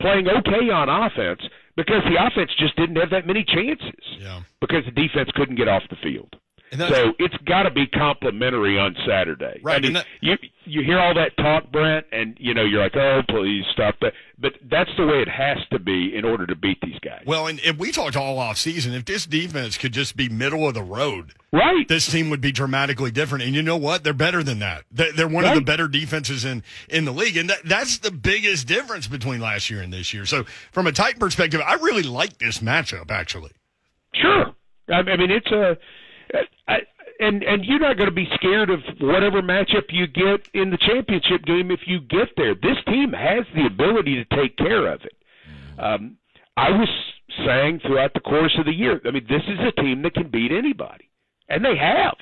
[0.02, 1.42] playing okay on offense
[1.76, 4.42] because the offense just didn't have that many chances Yeah.
[4.62, 6.36] because the defense couldn't get off the field.
[6.72, 9.60] So it's got to be complimentary on Saturday.
[9.64, 12.84] Right, I mean, that- you you hear all that talk, Brent, and you know you're
[12.84, 14.14] like, oh, please stop that.
[14.38, 17.24] But that's the way it has to be in order to beat these guys.
[17.26, 18.94] Well, and, and we talked all off season.
[18.94, 21.88] If this defense could just be middle of the road, right.
[21.88, 23.44] this team would be dramatically different.
[23.44, 24.04] And you know what?
[24.04, 24.86] They're better than that.
[24.92, 27.36] They're, they're one of the better defenses in, in the league.
[27.36, 30.26] And that, that's the biggest difference between last year and this year.
[30.26, 33.52] So, from a tight perspective, I really like this matchup, actually.
[34.14, 34.54] Sure.
[34.90, 35.78] I mean, it's a,
[36.68, 36.78] I,
[37.20, 40.78] and and you're not going to be scared of whatever matchup you get in the
[40.78, 42.56] championship game if you get there.
[42.56, 45.16] This team has the ability to take care of it.
[45.78, 46.18] Um,
[46.58, 46.90] I was
[47.46, 50.30] saying throughout the course of the year, I mean, this is a team that can
[50.30, 51.10] beat anybody,
[51.48, 52.18] and they have.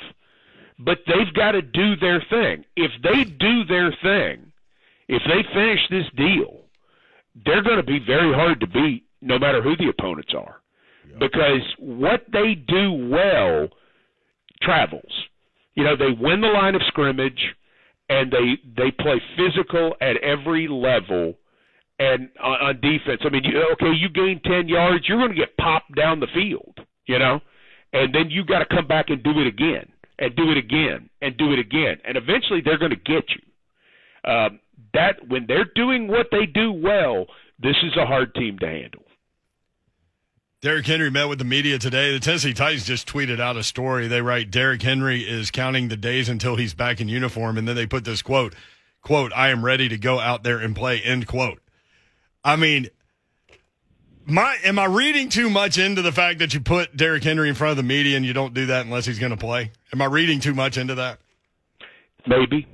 [0.80, 2.64] But they've got to do their thing.
[2.76, 4.52] If they do their thing,
[5.08, 6.66] if they finish this deal,
[7.46, 10.62] they're going to be very hard to beat, no matter who the opponents are
[11.20, 13.70] because what they do well
[14.62, 15.12] travels.
[15.76, 17.40] You know, they win the line of scrimmage
[18.10, 21.36] and they they play physical at every level
[22.00, 23.22] and on, on defense.
[23.24, 26.28] I mean, you, okay, you gain 10 yards, you're going to get popped down the
[26.34, 27.40] field, you know?
[27.94, 29.88] And then you got to come back and do it again
[30.20, 31.98] and do it again and do it again.
[32.06, 34.32] And eventually they're going to get you.
[34.32, 34.60] Um,
[34.94, 37.26] that when they're doing what they do well,
[37.60, 39.04] this is a hard team to handle.
[40.62, 42.12] Derrick Henry met with the media today.
[42.14, 44.08] The Tennessee Titans just tweeted out a story.
[44.08, 47.76] They write Derrick Henry is counting the days until he's back in uniform, and then
[47.76, 48.56] they put this quote,
[49.04, 51.60] quote, I am ready to go out there and play, end quote.
[52.44, 52.88] I mean,
[54.26, 57.56] my am I reading too much into the fact that you put Derrick Henry in
[57.56, 59.72] front of the media and you don't do that unless he's going to play?
[59.94, 61.20] Am I reading too much into that?
[62.26, 62.66] Maybe.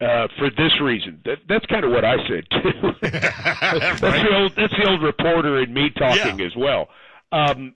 [0.00, 2.92] Uh, for this reason, that, that's kind of what I said too.
[3.02, 6.46] that's the old that's the old reporter in me talking Yeah.
[6.46, 6.88] as well.
[7.32, 7.74] Um,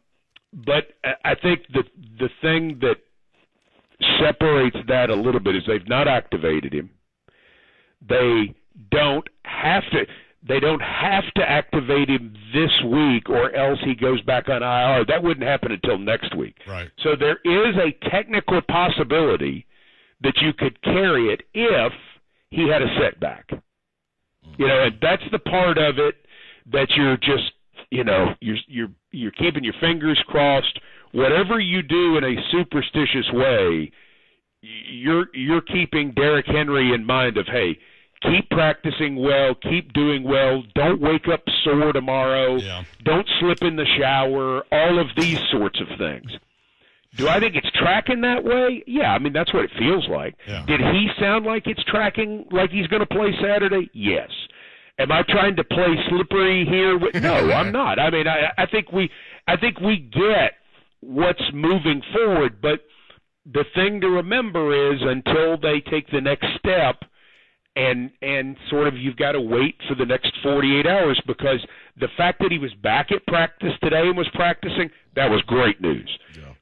[0.53, 0.93] but
[1.25, 1.85] I- think the
[2.19, 2.99] the thing that
[4.21, 6.91] separates that a little bit is they've not activated him.
[8.07, 8.55] They
[8.91, 10.07] don't have to.
[10.47, 15.05] They don't have to activate him this week, or else he goes back on IR.
[15.07, 16.57] That wouldn't happen until next week.
[16.69, 16.89] Right.
[17.03, 19.67] So there is a technical possibility
[20.21, 21.93] that you could carry it if
[22.51, 23.51] he had a setback.
[24.57, 26.15] You know, and that's the part of it
[26.71, 27.53] that you're just,
[27.97, 30.79] you know, you're you're you're keeping your fingers crossed.
[31.13, 33.91] Whatever you do in a superstitious way,
[34.63, 37.79] you're you're keeping Derrick Henry in mind of hey,
[38.23, 42.85] keep practicing well, keep doing well, don't wake up sore tomorrow, Yeah.
[43.05, 46.31] don't slip in the shower, all of these sorts of things.
[47.17, 48.83] Do I think it's tracking that way?
[48.87, 50.35] Yeah, I mean that's what it feels like.
[50.47, 50.65] Yeah.
[50.67, 53.89] Did he sound like it's tracking like he's going to play Saturday?
[53.95, 54.29] Yes.
[54.99, 56.99] Am I trying to play slippery here?
[56.99, 57.99] With, no, I'm not.
[57.99, 59.11] I mean, I, I think we,
[59.47, 60.53] I think we get
[61.01, 62.81] what's moving forward, but
[63.45, 67.03] the thing to remember is until they take the next step,
[67.77, 71.65] and and sort of you've got to wait for the next 48 hours because
[72.01, 75.81] the fact that he was back at practice today and was practicing that was great
[75.81, 76.11] news.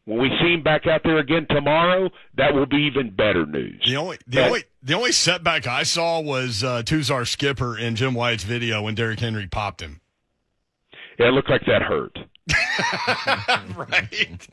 [0.06, 3.82] When we see him back out there again tomorrow, that will be even better news.
[3.86, 7.96] The only the But- only the only setback I saw was uh, Tuzar Skipper in
[7.96, 10.00] Jim Wyatt's video when Derrick Henry popped him.
[11.18, 12.18] Yeah, it looked like that hurt.
[13.76, 14.48] right.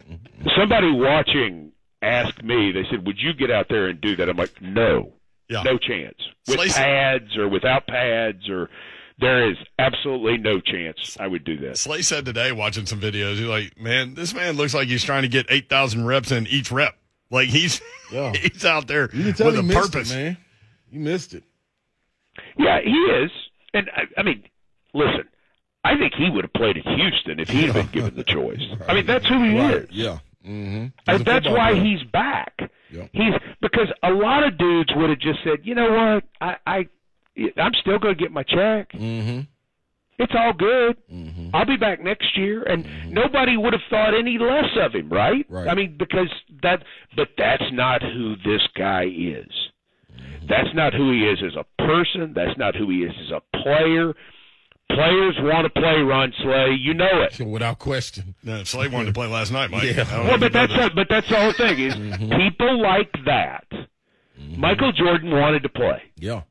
[0.58, 4.30] Somebody watching asked me, they said, Would you get out there and do that?
[4.30, 5.14] I'm like, No.
[5.50, 5.64] Yeah.
[5.64, 6.16] No chance.
[6.48, 8.70] With pads or without pads or
[9.22, 11.78] there is absolutely no chance I would do that.
[11.78, 15.22] Slay said today, watching some videos, he's like, "Man, this man looks like he's trying
[15.22, 16.96] to get eight thousand reps in each rep.
[17.30, 17.82] Like he's
[18.12, 18.34] Yeah.
[18.34, 20.38] he's out there You can tell with he a purpose." it, man.
[20.92, 21.44] You missed it.
[22.58, 23.32] Yeah, he is.
[23.74, 24.44] And I, I mean,
[24.94, 25.24] listen,
[25.86, 28.62] I think he would have played at Houston if he had been given the choice.
[28.88, 29.88] I mean, that's who he is.
[29.92, 30.20] Yeah.
[30.46, 30.88] Mm-hmm.
[31.08, 32.60] And that's why he's back.
[32.90, 33.08] Yeah.
[33.14, 36.88] He's because a lot of dudes would have just said, you know what, I, I
[37.58, 38.91] I'm still going to get my check.
[38.91, 39.41] Mm-hmm.
[40.20, 40.98] It's all good.
[41.12, 41.50] Mm-hmm.
[41.56, 45.46] I'll be back next year, and nobody would have thought any less of him, right?
[45.50, 45.67] Right.
[45.67, 46.30] I mean, because
[46.62, 46.84] that,
[47.15, 49.48] but that's not who this guy is.
[50.13, 50.46] Mm-hmm.
[50.48, 52.34] That's not who he is as a person.
[52.36, 54.13] That's not who he is as a player.
[54.89, 56.76] Players want to play Ron Slay.
[56.78, 57.39] You know it.
[57.48, 58.36] Without question.
[58.44, 59.84] No, Slay wanted to play last night, Mike.
[59.86, 59.91] Yeah.
[59.91, 60.89] I don't know Well, but that's that.
[60.89, 62.30] the, but that's the whole thing is Mm-hmm.
[62.50, 63.65] people like that.
[64.58, 66.02] Michael Jordan wanted to play.
[66.17, 66.41] Yeah.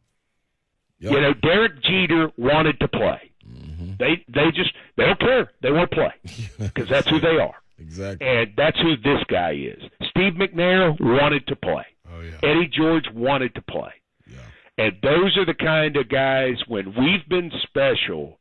[1.00, 1.10] Yeah.
[1.12, 3.30] You know, Derek Jeter wanted to play.
[3.48, 3.92] Mm-hmm.
[3.98, 5.50] They they just they don't care.
[5.62, 6.12] They want to play
[6.58, 8.26] because that's who they are, Exactly.
[8.26, 9.82] and that's who this guy is.
[10.10, 11.84] Steve McNair wanted to play.
[12.12, 12.38] Oh yeah.
[12.48, 13.92] Eddie George wanted to play.
[14.26, 14.38] Yeah.
[14.78, 18.38] And those are the kind of guys when we've been special,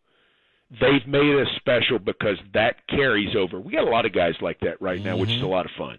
[0.81, 3.59] they've made us special because that carries over.
[3.59, 5.71] We got a lot of guys like that right now, which is a lot of
[5.77, 5.97] fun.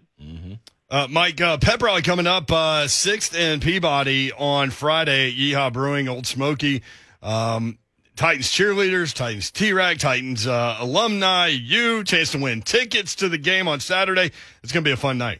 [0.91, 5.71] Uh, Mike, uh, pep rally coming up uh, sixth and Peabody on Friday at Yeehaw
[5.71, 6.83] Brewing, Old Smoky.
[7.23, 7.77] Um,
[8.17, 13.69] Titans cheerleaders, Titans T-Rac, Titans uh, alumni, you chance to win tickets to the game
[13.69, 14.31] on Saturday.
[14.63, 15.39] It's going to be a fun night.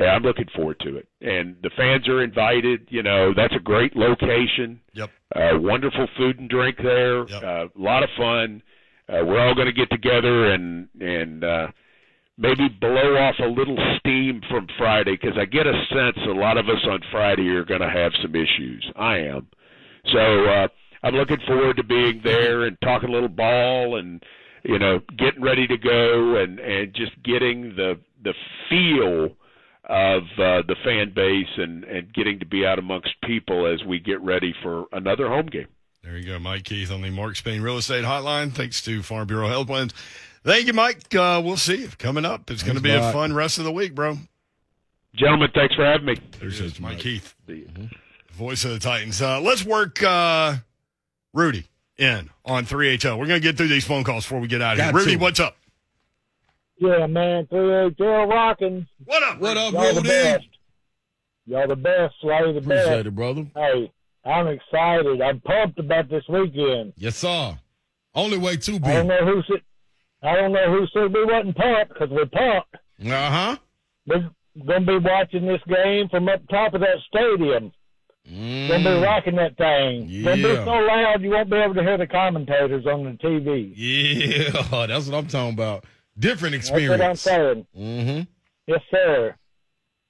[0.00, 1.08] Yeah, I'm looking forward to it.
[1.20, 2.88] And the fans are invited.
[2.88, 4.80] You know, that's a great location.
[4.94, 5.10] Yep.
[5.36, 7.28] Uh, wonderful food and drink there.
[7.28, 7.42] Yep.
[7.42, 8.62] Uh, a lot of fun.
[9.10, 11.66] Uh, we're all going to get together and and uh,
[12.38, 16.56] maybe blow off a little steam from Friday because I get a sense a lot
[16.56, 18.88] of us on Friday are going to have some issues.
[18.96, 19.48] I am.
[20.12, 20.68] So uh,
[21.02, 24.22] I'm looking forward to being there and talking a little ball and
[24.62, 28.34] you know getting ready to go and and just getting the the
[28.68, 29.36] feel
[29.84, 33.98] of uh, the fan base and and getting to be out amongst people as we
[33.98, 35.68] get ready for another home game.
[36.04, 38.52] There you go, Mike Keith on the Mark Spain Real Estate Hotline.
[38.52, 39.92] Thanks to Farm Bureau Health Plans.
[40.48, 41.14] Thank you, Mike.
[41.14, 42.50] Uh, we'll see you coming up.
[42.50, 44.16] It's going to Thanks, be a fun rest of the week, bro.
[45.14, 46.14] Gentlemen, thanks for having me.
[46.40, 47.02] There's Appreciate Mike Mike.
[47.02, 47.88] Keith, See you.
[48.32, 49.20] voice of the Titans.
[49.20, 50.54] Uh, let's work uh,
[51.34, 51.66] Rudy
[51.98, 53.18] in on 3HL.
[53.18, 54.92] We're going to get through these phone calls before we get out of here.
[54.94, 55.18] Rudy, to.
[55.18, 55.54] what's up?
[56.78, 58.86] Yeah, man, three Daryl rocking.
[59.04, 59.40] What up?
[59.40, 60.08] What up, Y'all the Rudy?
[60.08, 60.46] best.
[61.44, 63.06] Y'all the best, Slay the Appreciate best.
[63.06, 63.46] it, brother.
[63.54, 63.92] Hey,
[64.24, 65.20] I'm excited.
[65.20, 66.94] I'm pumped about this weekend.
[66.96, 67.58] Yes, sir.
[68.14, 68.88] Only way to be.
[68.88, 69.60] I don't know who said.
[70.22, 72.74] I don't know who said we wasn't pumped because we're pumped.
[73.04, 73.56] Uh huh.
[74.06, 74.30] We're
[74.66, 77.72] gonna be watching this game from up top of that stadium.
[78.26, 80.22] Gonna be rocking that thing.
[80.24, 80.64] Gonna be Mm.
[80.64, 83.72] So loud you won't be able to hear the commentators on the TV.
[83.76, 84.50] Yeah,
[84.86, 85.84] that's what I'm talking about.
[86.18, 87.20] Different That's what I'm experience.
[87.20, 87.66] saying.
[87.78, 88.20] Mm-hmm.
[88.66, 89.34] Yes, sir.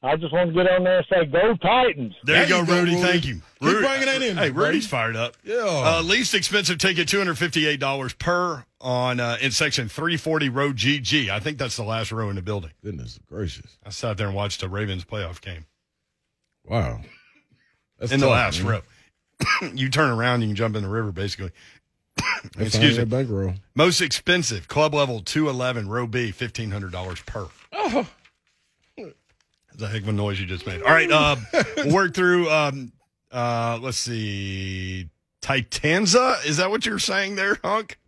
[0.00, 2.64] I just want to get on there and say, "Go Titans!" There There you go,
[2.64, 2.94] go, Rudy.
[2.94, 3.02] Rudy.
[3.02, 3.34] Thank you.
[3.34, 4.66] Keep Rudy- bringing that in, Hey, buddy.
[4.68, 5.36] Rudy's fired up.
[5.42, 5.56] Yeah.
[5.56, 10.48] Uh, least expensive ticket, two hundred fifty-eight dollars per on uh, in section three forty
[10.48, 11.28] row GG.
[11.30, 12.70] I think that's the last row in the building.
[12.84, 13.76] Goodness gracious.
[13.84, 15.66] I sat there and watched the Ravens playoff game
[16.64, 17.00] Wow.
[17.98, 18.68] That's in the last man.
[19.62, 19.68] row.
[19.74, 21.50] you turn around, you can jump in the river, basically.
[22.58, 23.04] Excuse me.
[23.04, 23.54] that bankroll.
[23.74, 27.48] Most expensive club level two eleven row B fifteen hundred dollars per.
[27.72, 28.06] Oh.
[29.80, 30.82] A heck of a noise you just made.
[30.82, 31.36] All right, uh,
[31.86, 32.50] work through.
[32.50, 32.92] Um,
[33.30, 35.08] uh, let's see,
[35.40, 36.44] Titanza.
[36.44, 37.98] Is that what you're saying there, Hunk?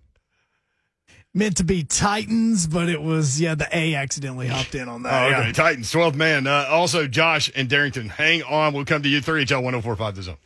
[1.33, 3.55] Meant to be Titans, but it was yeah.
[3.55, 5.33] The A accidentally hopped in on Oh, that.
[5.33, 5.47] okay.
[5.47, 5.53] yeah.
[5.53, 6.49] Titans, 12th man.
[6.49, 8.09] Uh, also, Josh and Darrington.
[8.09, 8.73] Hang on.
[8.75, 9.21] We'll come to you.
[9.21, 10.37] 3HL 1045 The Zone.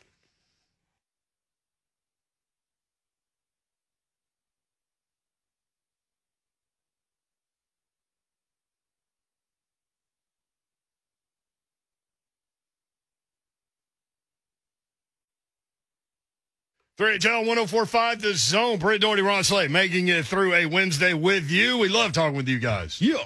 [16.97, 18.79] Three HL 1045 The Zone.
[18.79, 21.79] Britt Dougherty, Ron Slay, making it through a Wednesday with you.
[21.79, 23.17] We love talking with you guys Yeah.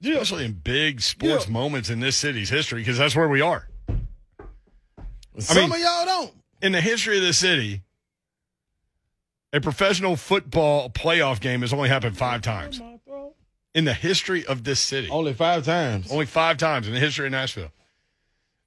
[0.00, 0.14] Yeah.
[0.18, 1.52] especially in big sports Yeah.
[1.52, 3.68] moments in this city's history, because that's where we are.
[5.38, 6.34] Some mean- of y'all don't.
[6.62, 7.82] In the history of the city,
[9.52, 12.80] a professional football playoff game has only happened five times.
[13.74, 16.10] In the history of this city, Only five times.
[16.10, 17.70] only five times in the history of Nashville.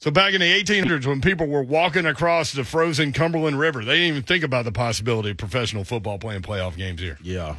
[0.01, 3.97] So back in the 1800s, when people were walking across the frozen Cumberland River, they
[3.97, 7.19] didn't even think about the possibility of professional football playing playoff games here.
[7.21, 7.57] Yeah.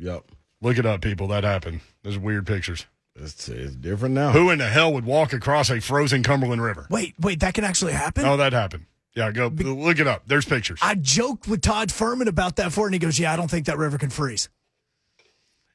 [0.00, 0.24] Yep.
[0.60, 1.28] Look it up, people.
[1.28, 1.80] That happened.
[2.02, 2.86] There's weird pictures.
[3.14, 4.32] It's, it's different now.
[4.32, 6.88] Who in the hell would walk across a frozen Cumberland River?
[6.90, 8.24] Wait, wait, that can actually happen.
[8.24, 8.86] Oh, that happened.
[9.14, 10.24] Yeah, go look it up.
[10.26, 10.80] There's pictures.
[10.82, 13.50] I joked with Todd Furman about that for, it, and he goes, "Yeah, I don't
[13.50, 14.48] think that river can freeze."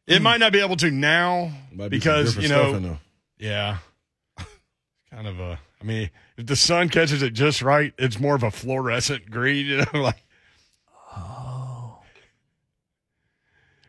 [0.08, 0.24] It hmm.
[0.24, 2.98] might not be able to now be because you know,
[3.38, 3.80] yeah,
[5.12, 5.60] kind of a.
[5.86, 9.66] I mean, if the sun catches it just right, it's more of a fluorescent green.
[9.66, 10.24] You know, like.
[11.16, 12.00] Oh.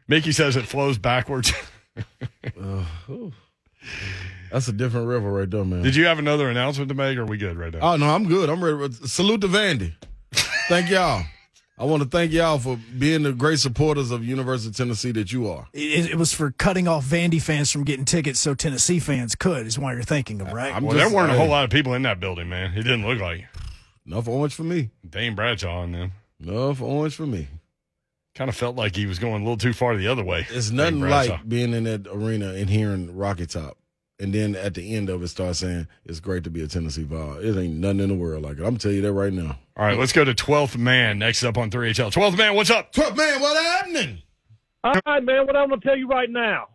[0.07, 1.55] Mickey says it flows backwards.
[4.53, 5.83] That's a different river right there, man.
[5.83, 7.17] Did you have another announcement to make?
[7.17, 7.81] Or are we good right now?
[7.81, 8.51] Oh no, I'm good.
[8.51, 8.93] I'm ready.
[8.93, 9.95] Salute to Vandy.
[10.69, 11.25] Thank y'all.
[11.79, 15.31] I want to thank y'all for being the great supporters of University of Tennessee that
[15.31, 15.67] you are.
[15.75, 19.67] It, it was for cutting off Vandy fans from getting tickets so Tennessee fans could.
[19.67, 20.75] Is why you're thinking of, right?
[20.75, 22.73] I'm well, just- there weren't a whole lot of people in that building, man.
[22.73, 23.47] It didn't look like
[24.07, 24.91] Enough orange for me.
[25.09, 26.13] Dane Bradshaw and them.
[26.41, 27.49] Enough orange for me.
[28.37, 30.47] Kind of felt like he was going a little too far the other way.
[30.51, 31.33] It's nothing Bradshaw.
[31.33, 33.77] like being in that arena and hearing Rocky Top.
[34.19, 37.03] And then at the end of it, start saying it's great to be a Tennessee
[37.03, 37.35] Vol.
[37.37, 38.65] It ain't nothing in the world like it.
[38.65, 39.59] I'm telling you that right now.
[39.77, 42.11] All right, let's go to 12th man next up on 3HL.
[42.13, 42.93] 12th man, what's up?
[42.93, 44.23] Truck man, what happening?
[44.85, 45.47] All right, man.
[45.47, 46.69] What I'm going to tell you right now.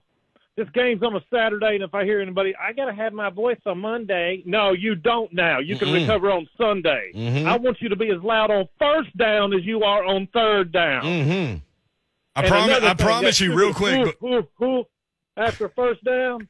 [0.57, 3.29] This game's on a Saturday, and if I hear anybody, I got to have my
[3.29, 4.43] voice on Monday.
[4.45, 5.59] No, you don't now.
[5.59, 6.01] You can Mm-mm.
[6.01, 7.11] recover on Sunday.
[7.15, 7.45] Mhm.
[7.45, 10.71] I want you to be as loud on first down as you are on third
[10.73, 11.03] down.
[11.03, 11.55] Mm-hmm.
[12.35, 12.77] I And promise.
[12.83, 13.97] I thing, promise that you, real quick.
[14.05, 14.87] whoop, whoop, whoop
[15.37, 16.47] after first down.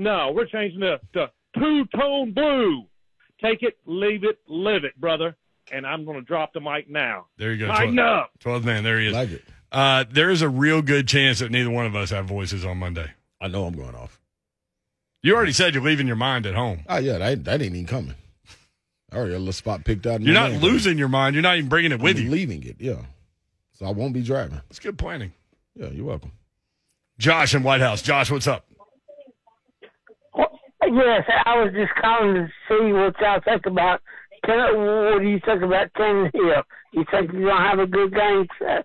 [0.00, 2.86] No, we're changing it to two tone blue.
[3.42, 5.36] Take it, leave it, live it, brother.
[5.70, 7.26] And I'm going to drop the mic now.
[7.36, 7.66] There you go.
[7.66, 8.30] Tighten 12, up.
[8.42, 8.82] 12th man.
[8.82, 9.12] There he is.
[9.12, 9.44] Like it.
[9.70, 12.78] Uh, there is a real good chance that neither one of us have voices on
[12.78, 13.10] Monday.
[13.42, 14.18] I know I'm going off.
[15.22, 16.80] You already said you're leaving your mind at home.
[16.88, 18.14] Oh yeah, that, that ain't even coming.
[19.12, 20.16] I already got a little spot picked out.
[20.20, 20.60] in You're not man.
[20.62, 21.34] losing your mind.
[21.34, 22.30] You're not even bringing it with I'm you.
[22.30, 22.76] leaving it.
[22.78, 23.02] Yeah,
[23.74, 24.62] so I won't be driving.
[24.70, 25.32] It's good planning.
[25.76, 26.32] Yeah, you're welcome.
[27.18, 28.00] Josh in White House.
[28.00, 28.64] Josh, what's up?
[30.92, 34.00] Yes, I was just calling to see what y'all think about.
[34.44, 36.64] Ten, what do you think about Tannehill?
[36.92, 38.82] You think he's gonna have a good game sa-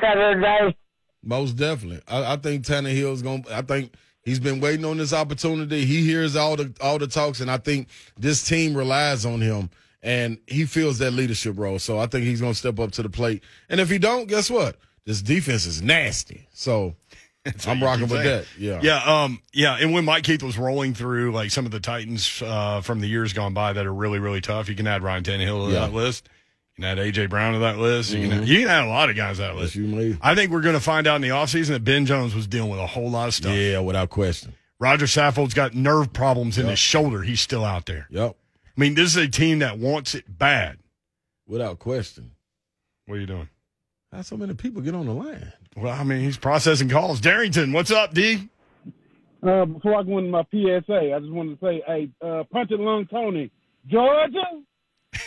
[0.00, 0.76] Saturday?
[1.22, 2.00] Most definitely.
[2.08, 5.84] I, I think Tannehill's to I think he's been waiting on this opportunity.
[5.84, 9.68] He hears all the all the talks, and I think this team relies on him,
[10.02, 11.78] and he feels that leadership role.
[11.78, 13.42] So I think he's to step up to the plate.
[13.68, 14.76] And if he don't, guess what?
[15.04, 16.46] This defense is nasty.
[16.52, 16.94] So
[17.66, 18.46] I'm rocking with that.
[18.58, 18.80] Yeah.
[18.82, 19.76] Yeah, um, yeah.
[19.80, 23.08] And when Mike Keith was rolling through like some of the Titans uh, from the
[23.08, 25.80] years gone by that are really, really tough, you can add Ryan Tannehill to Yeah.
[25.80, 26.28] that list.
[26.76, 28.12] You can add AJ Brown to that list.
[28.12, 29.74] You, can add, you can add a lot of guys to that Yes, list.
[29.74, 30.16] you may.
[30.22, 32.70] I think we're going to find out in the offseason that Ben Jones was dealing
[32.70, 33.54] with a whole lot of stuff.
[33.54, 34.54] Yeah, without question.
[34.78, 37.22] Roger Saffold's got nerve problems in his shoulder.
[37.22, 38.06] He's still out there.
[38.10, 38.36] Yep.
[38.76, 40.78] I mean, this is a team that wants it bad.
[41.46, 42.32] Without question.
[43.06, 43.48] What are you doing?
[44.10, 45.52] How so many people get on the line?
[45.76, 47.20] Well, I mean, he's processing calls.
[47.20, 48.48] Darrington, what's up, D?
[49.42, 52.70] Uh, before I go into my PSA, I just wanted to say, hey, uh, punch
[52.70, 53.50] it lung Tony,
[53.86, 54.62] Georgia,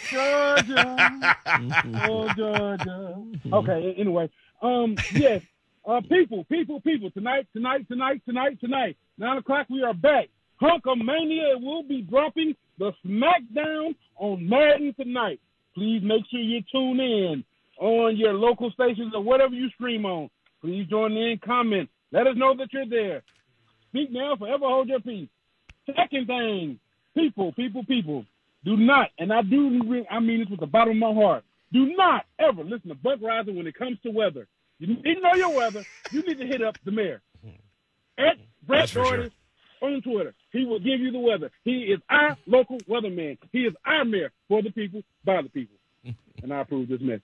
[0.09, 1.33] Georgia,
[2.07, 3.23] oh Georgia.
[3.51, 4.29] Okay, anyway,
[4.61, 5.41] um, yes,
[5.85, 10.29] uh, people, people, people, tonight, tonight, tonight, tonight, tonight, nine o'clock, we are back.
[10.61, 15.41] Hunkamania will be dropping the SmackDown on Madden tonight.
[15.73, 17.43] Please make sure you tune in
[17.79, 20.29] on your local stations or whatever you stream on.
[20.61, 21.89] Please join in, comment.
[22.11, 23.23] Let us know that you're there.
[23.89, 25.29] Speak now, forever hold your peace.
[25.95, 26.79] Second thing,
[27.15, 28.25] people, people, people,
[28.63, 31.95] do not, and I do, I mean this with the bottom of my heart, do
[31.95, 34.47] not ever listen to Buck Reising when it comes to weather.
[34.79, 35.85] You need to know your weather.
[36.11, 37.21] You need to hit up the mayor.
[38.17, 39.31] At Brett for Dougherty
[39.81, 40.33] on Twitter.
[40.51, 41.51] He will give you the weather.
[41.63, 43.37] He is our local weatherman.
[43.51, 45.75] He is our mayor for the people, by the people.
[46.43, 47.23] And I approve this message.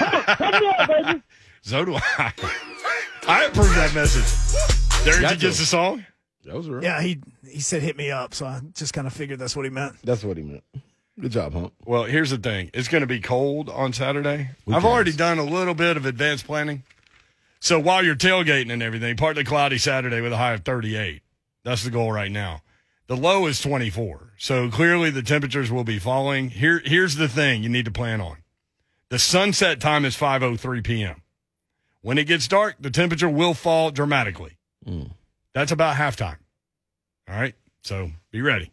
[0.00, 1.22] Come on, baby.
[1.62, 2.32] So do I.
[3.26, 5.04] I approve that message.
[5.04, 5.62] Darrington Got gets to.
[5.62, 6.06] the song.
[6.44, 6.82] That was real.
[6.82, 9.64] Yeah, he he said hit me up, so I just kind of figured that's what
[9.66, 9.94] he meant.
[10.02, 10.64] That's what he meant.
[11.20, 11.74] Good job, Hump.
[11.84, 12.70] Well, here's the thing.
[12.72, 14.50] It's going to be cold on Saturday.
[14.64, 14.92] Who I've cares?
[14.92, 16.82] already done a little bit of advanced planning.
[17.60, 21.20] So while you're tailgating and everything, partly cloudy Saturday with a high of 38.
[21.62, 22.62] That's the goal right now.
[23.06, 24.32] The low is 24.
[24.38, 26.48] So clearly the temperatures will be falling.
[26.48, 28.38] Here here's the thing you need to plan on.
[29.10, 31.22] The sunset time is 5:03 p.m.
[32.00, 34.56] When it gets dark, the temperature will fall dramatically.
[34.86, 35.10] Mm.
[35.52, 36.38] That's about halftime.
[37.28, 37.54] All right?
[37.82, 38.70] So be ready.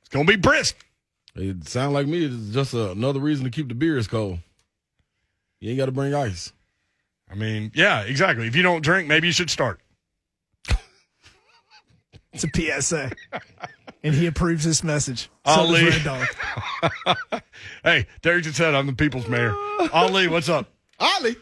[0.00, 0.86] It's going to be brisk.
[1.34, 2.24] It sounds like me.
[2.24, 4.38] It's just another reason to keep the beers cold.
[5.60, 6.52] You ain't got to bring ice.
[7.30, 8.46] I mean, yeah, exactly.
[8.46, 9.80] If you don't drink, maybe you should start.
[12.32, 13.12] It's a PSA,
[14.02, 15.30] and he approves this message.
[15.46, 15.84] So Ali.
[15.84, 17.42] does Red Dog.
[17.84, 19.54] Hey, Derek just said I'm the people's mayor.
[19.92, 20.68] Ali, what's up?
[21.00, 21.36] Ollie.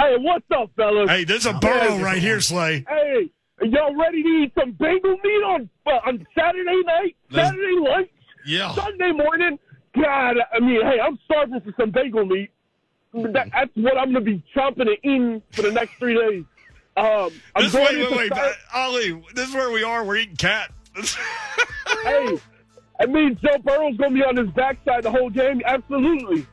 [0.00, 1.08] Hey, what's up, fellas?
[1.10, 2.84] Hey, there's a burrow right here, Slay.
[2.88, 3.30] Hey,
[3.62, 8.08] y'all ready to eat some bagel meat on uh, on Saturday night, Let's- Saturday lunch,
[8.46, 8.74] Yeah.
[8.74, 9.58] Sunday morning?
[9.94, 12.50] God, I mean, hey, I'm starving for some bagel meat.
[13.12, 16.44] That, that's what I'm gonna be chomping and eating for the next three days.
[16.96, 19.20] Um, I'm This going wait, wait, wait, Sat- Ali.
[19.34, 20.04] This is where we are.
[20.04, 20.70] We're eating cat.
[22.04, 22.38] hey,
[23.00, 25.62] I mean, Joe Burrow's gonna be on his backside the whole game.
[25.64, 26.46] Absolutely,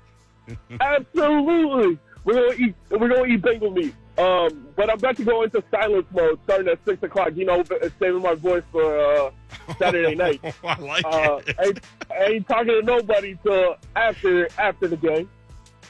[0.81, 1.97] absolutely.
[2.23, 2.75] We're gonna eat.
[2.89, 3.95] We're gonna eat bagel meat.
[4.17, 7.29] Um, but I'm about to go into silence mode starting at six o'clock.
[7.35, 7.63] You know,
[7.99, 9.31] saving my voice for uh,
[9.77, 10.41] Saturday night.
[10.63, 11.55] I like Uh, it.
[11.63, 11.79] ain't,
[12.19, 15.29] ain't talking to nobody till after after the game.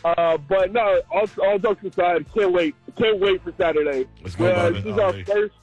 [0.05, 2.75] Uh, but no, all, all jokes aside, can't wait.
[2.97, 4.05] Can't wait for Saturday.
[4.21, 5.55] Let's go, Uh, this is our first,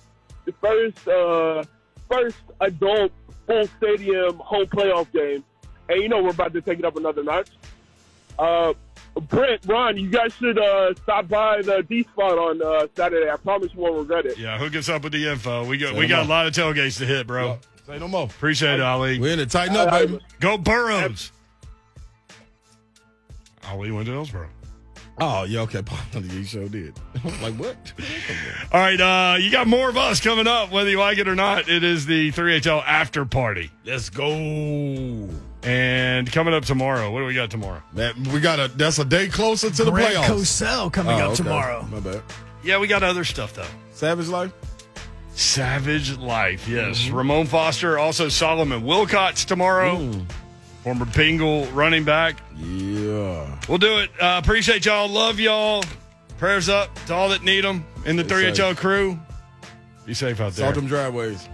[0.44, 1.62] the first, uh,
[2.10, 3.12] first adult
[3.46, 5.44] full stadium home playoff game,
[5.88, 7.50] and you know we're about to take it up another notch.
[8.38, 8.74] Uh,
[9.28, 13.30] Brent, Ron, you guys should uh, stop by the D spot on uh, Saturday.
[13.30, 14.38] I promise you won't regret it.
[14.38, 15.64] Yeah, hook us up with the info.
[15.64, 17.58] We got Say we no got a lot of tailgates to hit, bro.
[17.86, 18.24] Say no more.
[18.24, 19.20] Appreciate it, Ali.
[19.20, 19.50] We're in it.
[19.50, 20.18] Tighten up, baby.
[20.40, 21.30] Go Burrows.
[23.68, 24.48] Ali went to Hillsboro.
[25.18, 25.82] Oh, yeah, okay.
[26.20, 26.98] you sure did.
[27.42, 27.76] like, what?
[28.72, 31.36] All right, uh, you got more of us coming up, whether you like it or
[31.36, 31.68] not.
[31.68, 33.70] It is the 3HL after party.
[33.84, 35.28] Let's go.
[35.62, 37.82] And coming up tomorrow, what do we got tomorrow?
[37.92, 40.26] Man, we got a, that's a day closer to the Grant playoffs.
[40.28, 41.36] Cosell coming Oh, up okay.
[41.36, 41.86] tomorrow.
[41.90, 42.22] My bad.
[42.64, 43.66] Yeah, we got other stuff, though.
[43.92, 44.52] Savage Life?
[45.36, 46.68] Savage Life.
[46.68, 47.08] Yes.
[47.08, 50.10] Ramon Foster, also Solomon Wilcots tomorrow.
[50.84, 52.36] Former Bengal running back.
[52.54, 53.58] Yeah.
[53.70, 54.10] We'll do it.
[54.20, 55.08] Uh, appreciate y'all.
[55.08, 55.82] Love y'all.
[56.36, 59.18] Prayers up to all that need them in the Stay 3HL crew.
[60.04, 60.66] Be safe out there.
[60.66, 61.48] Salt them driveways.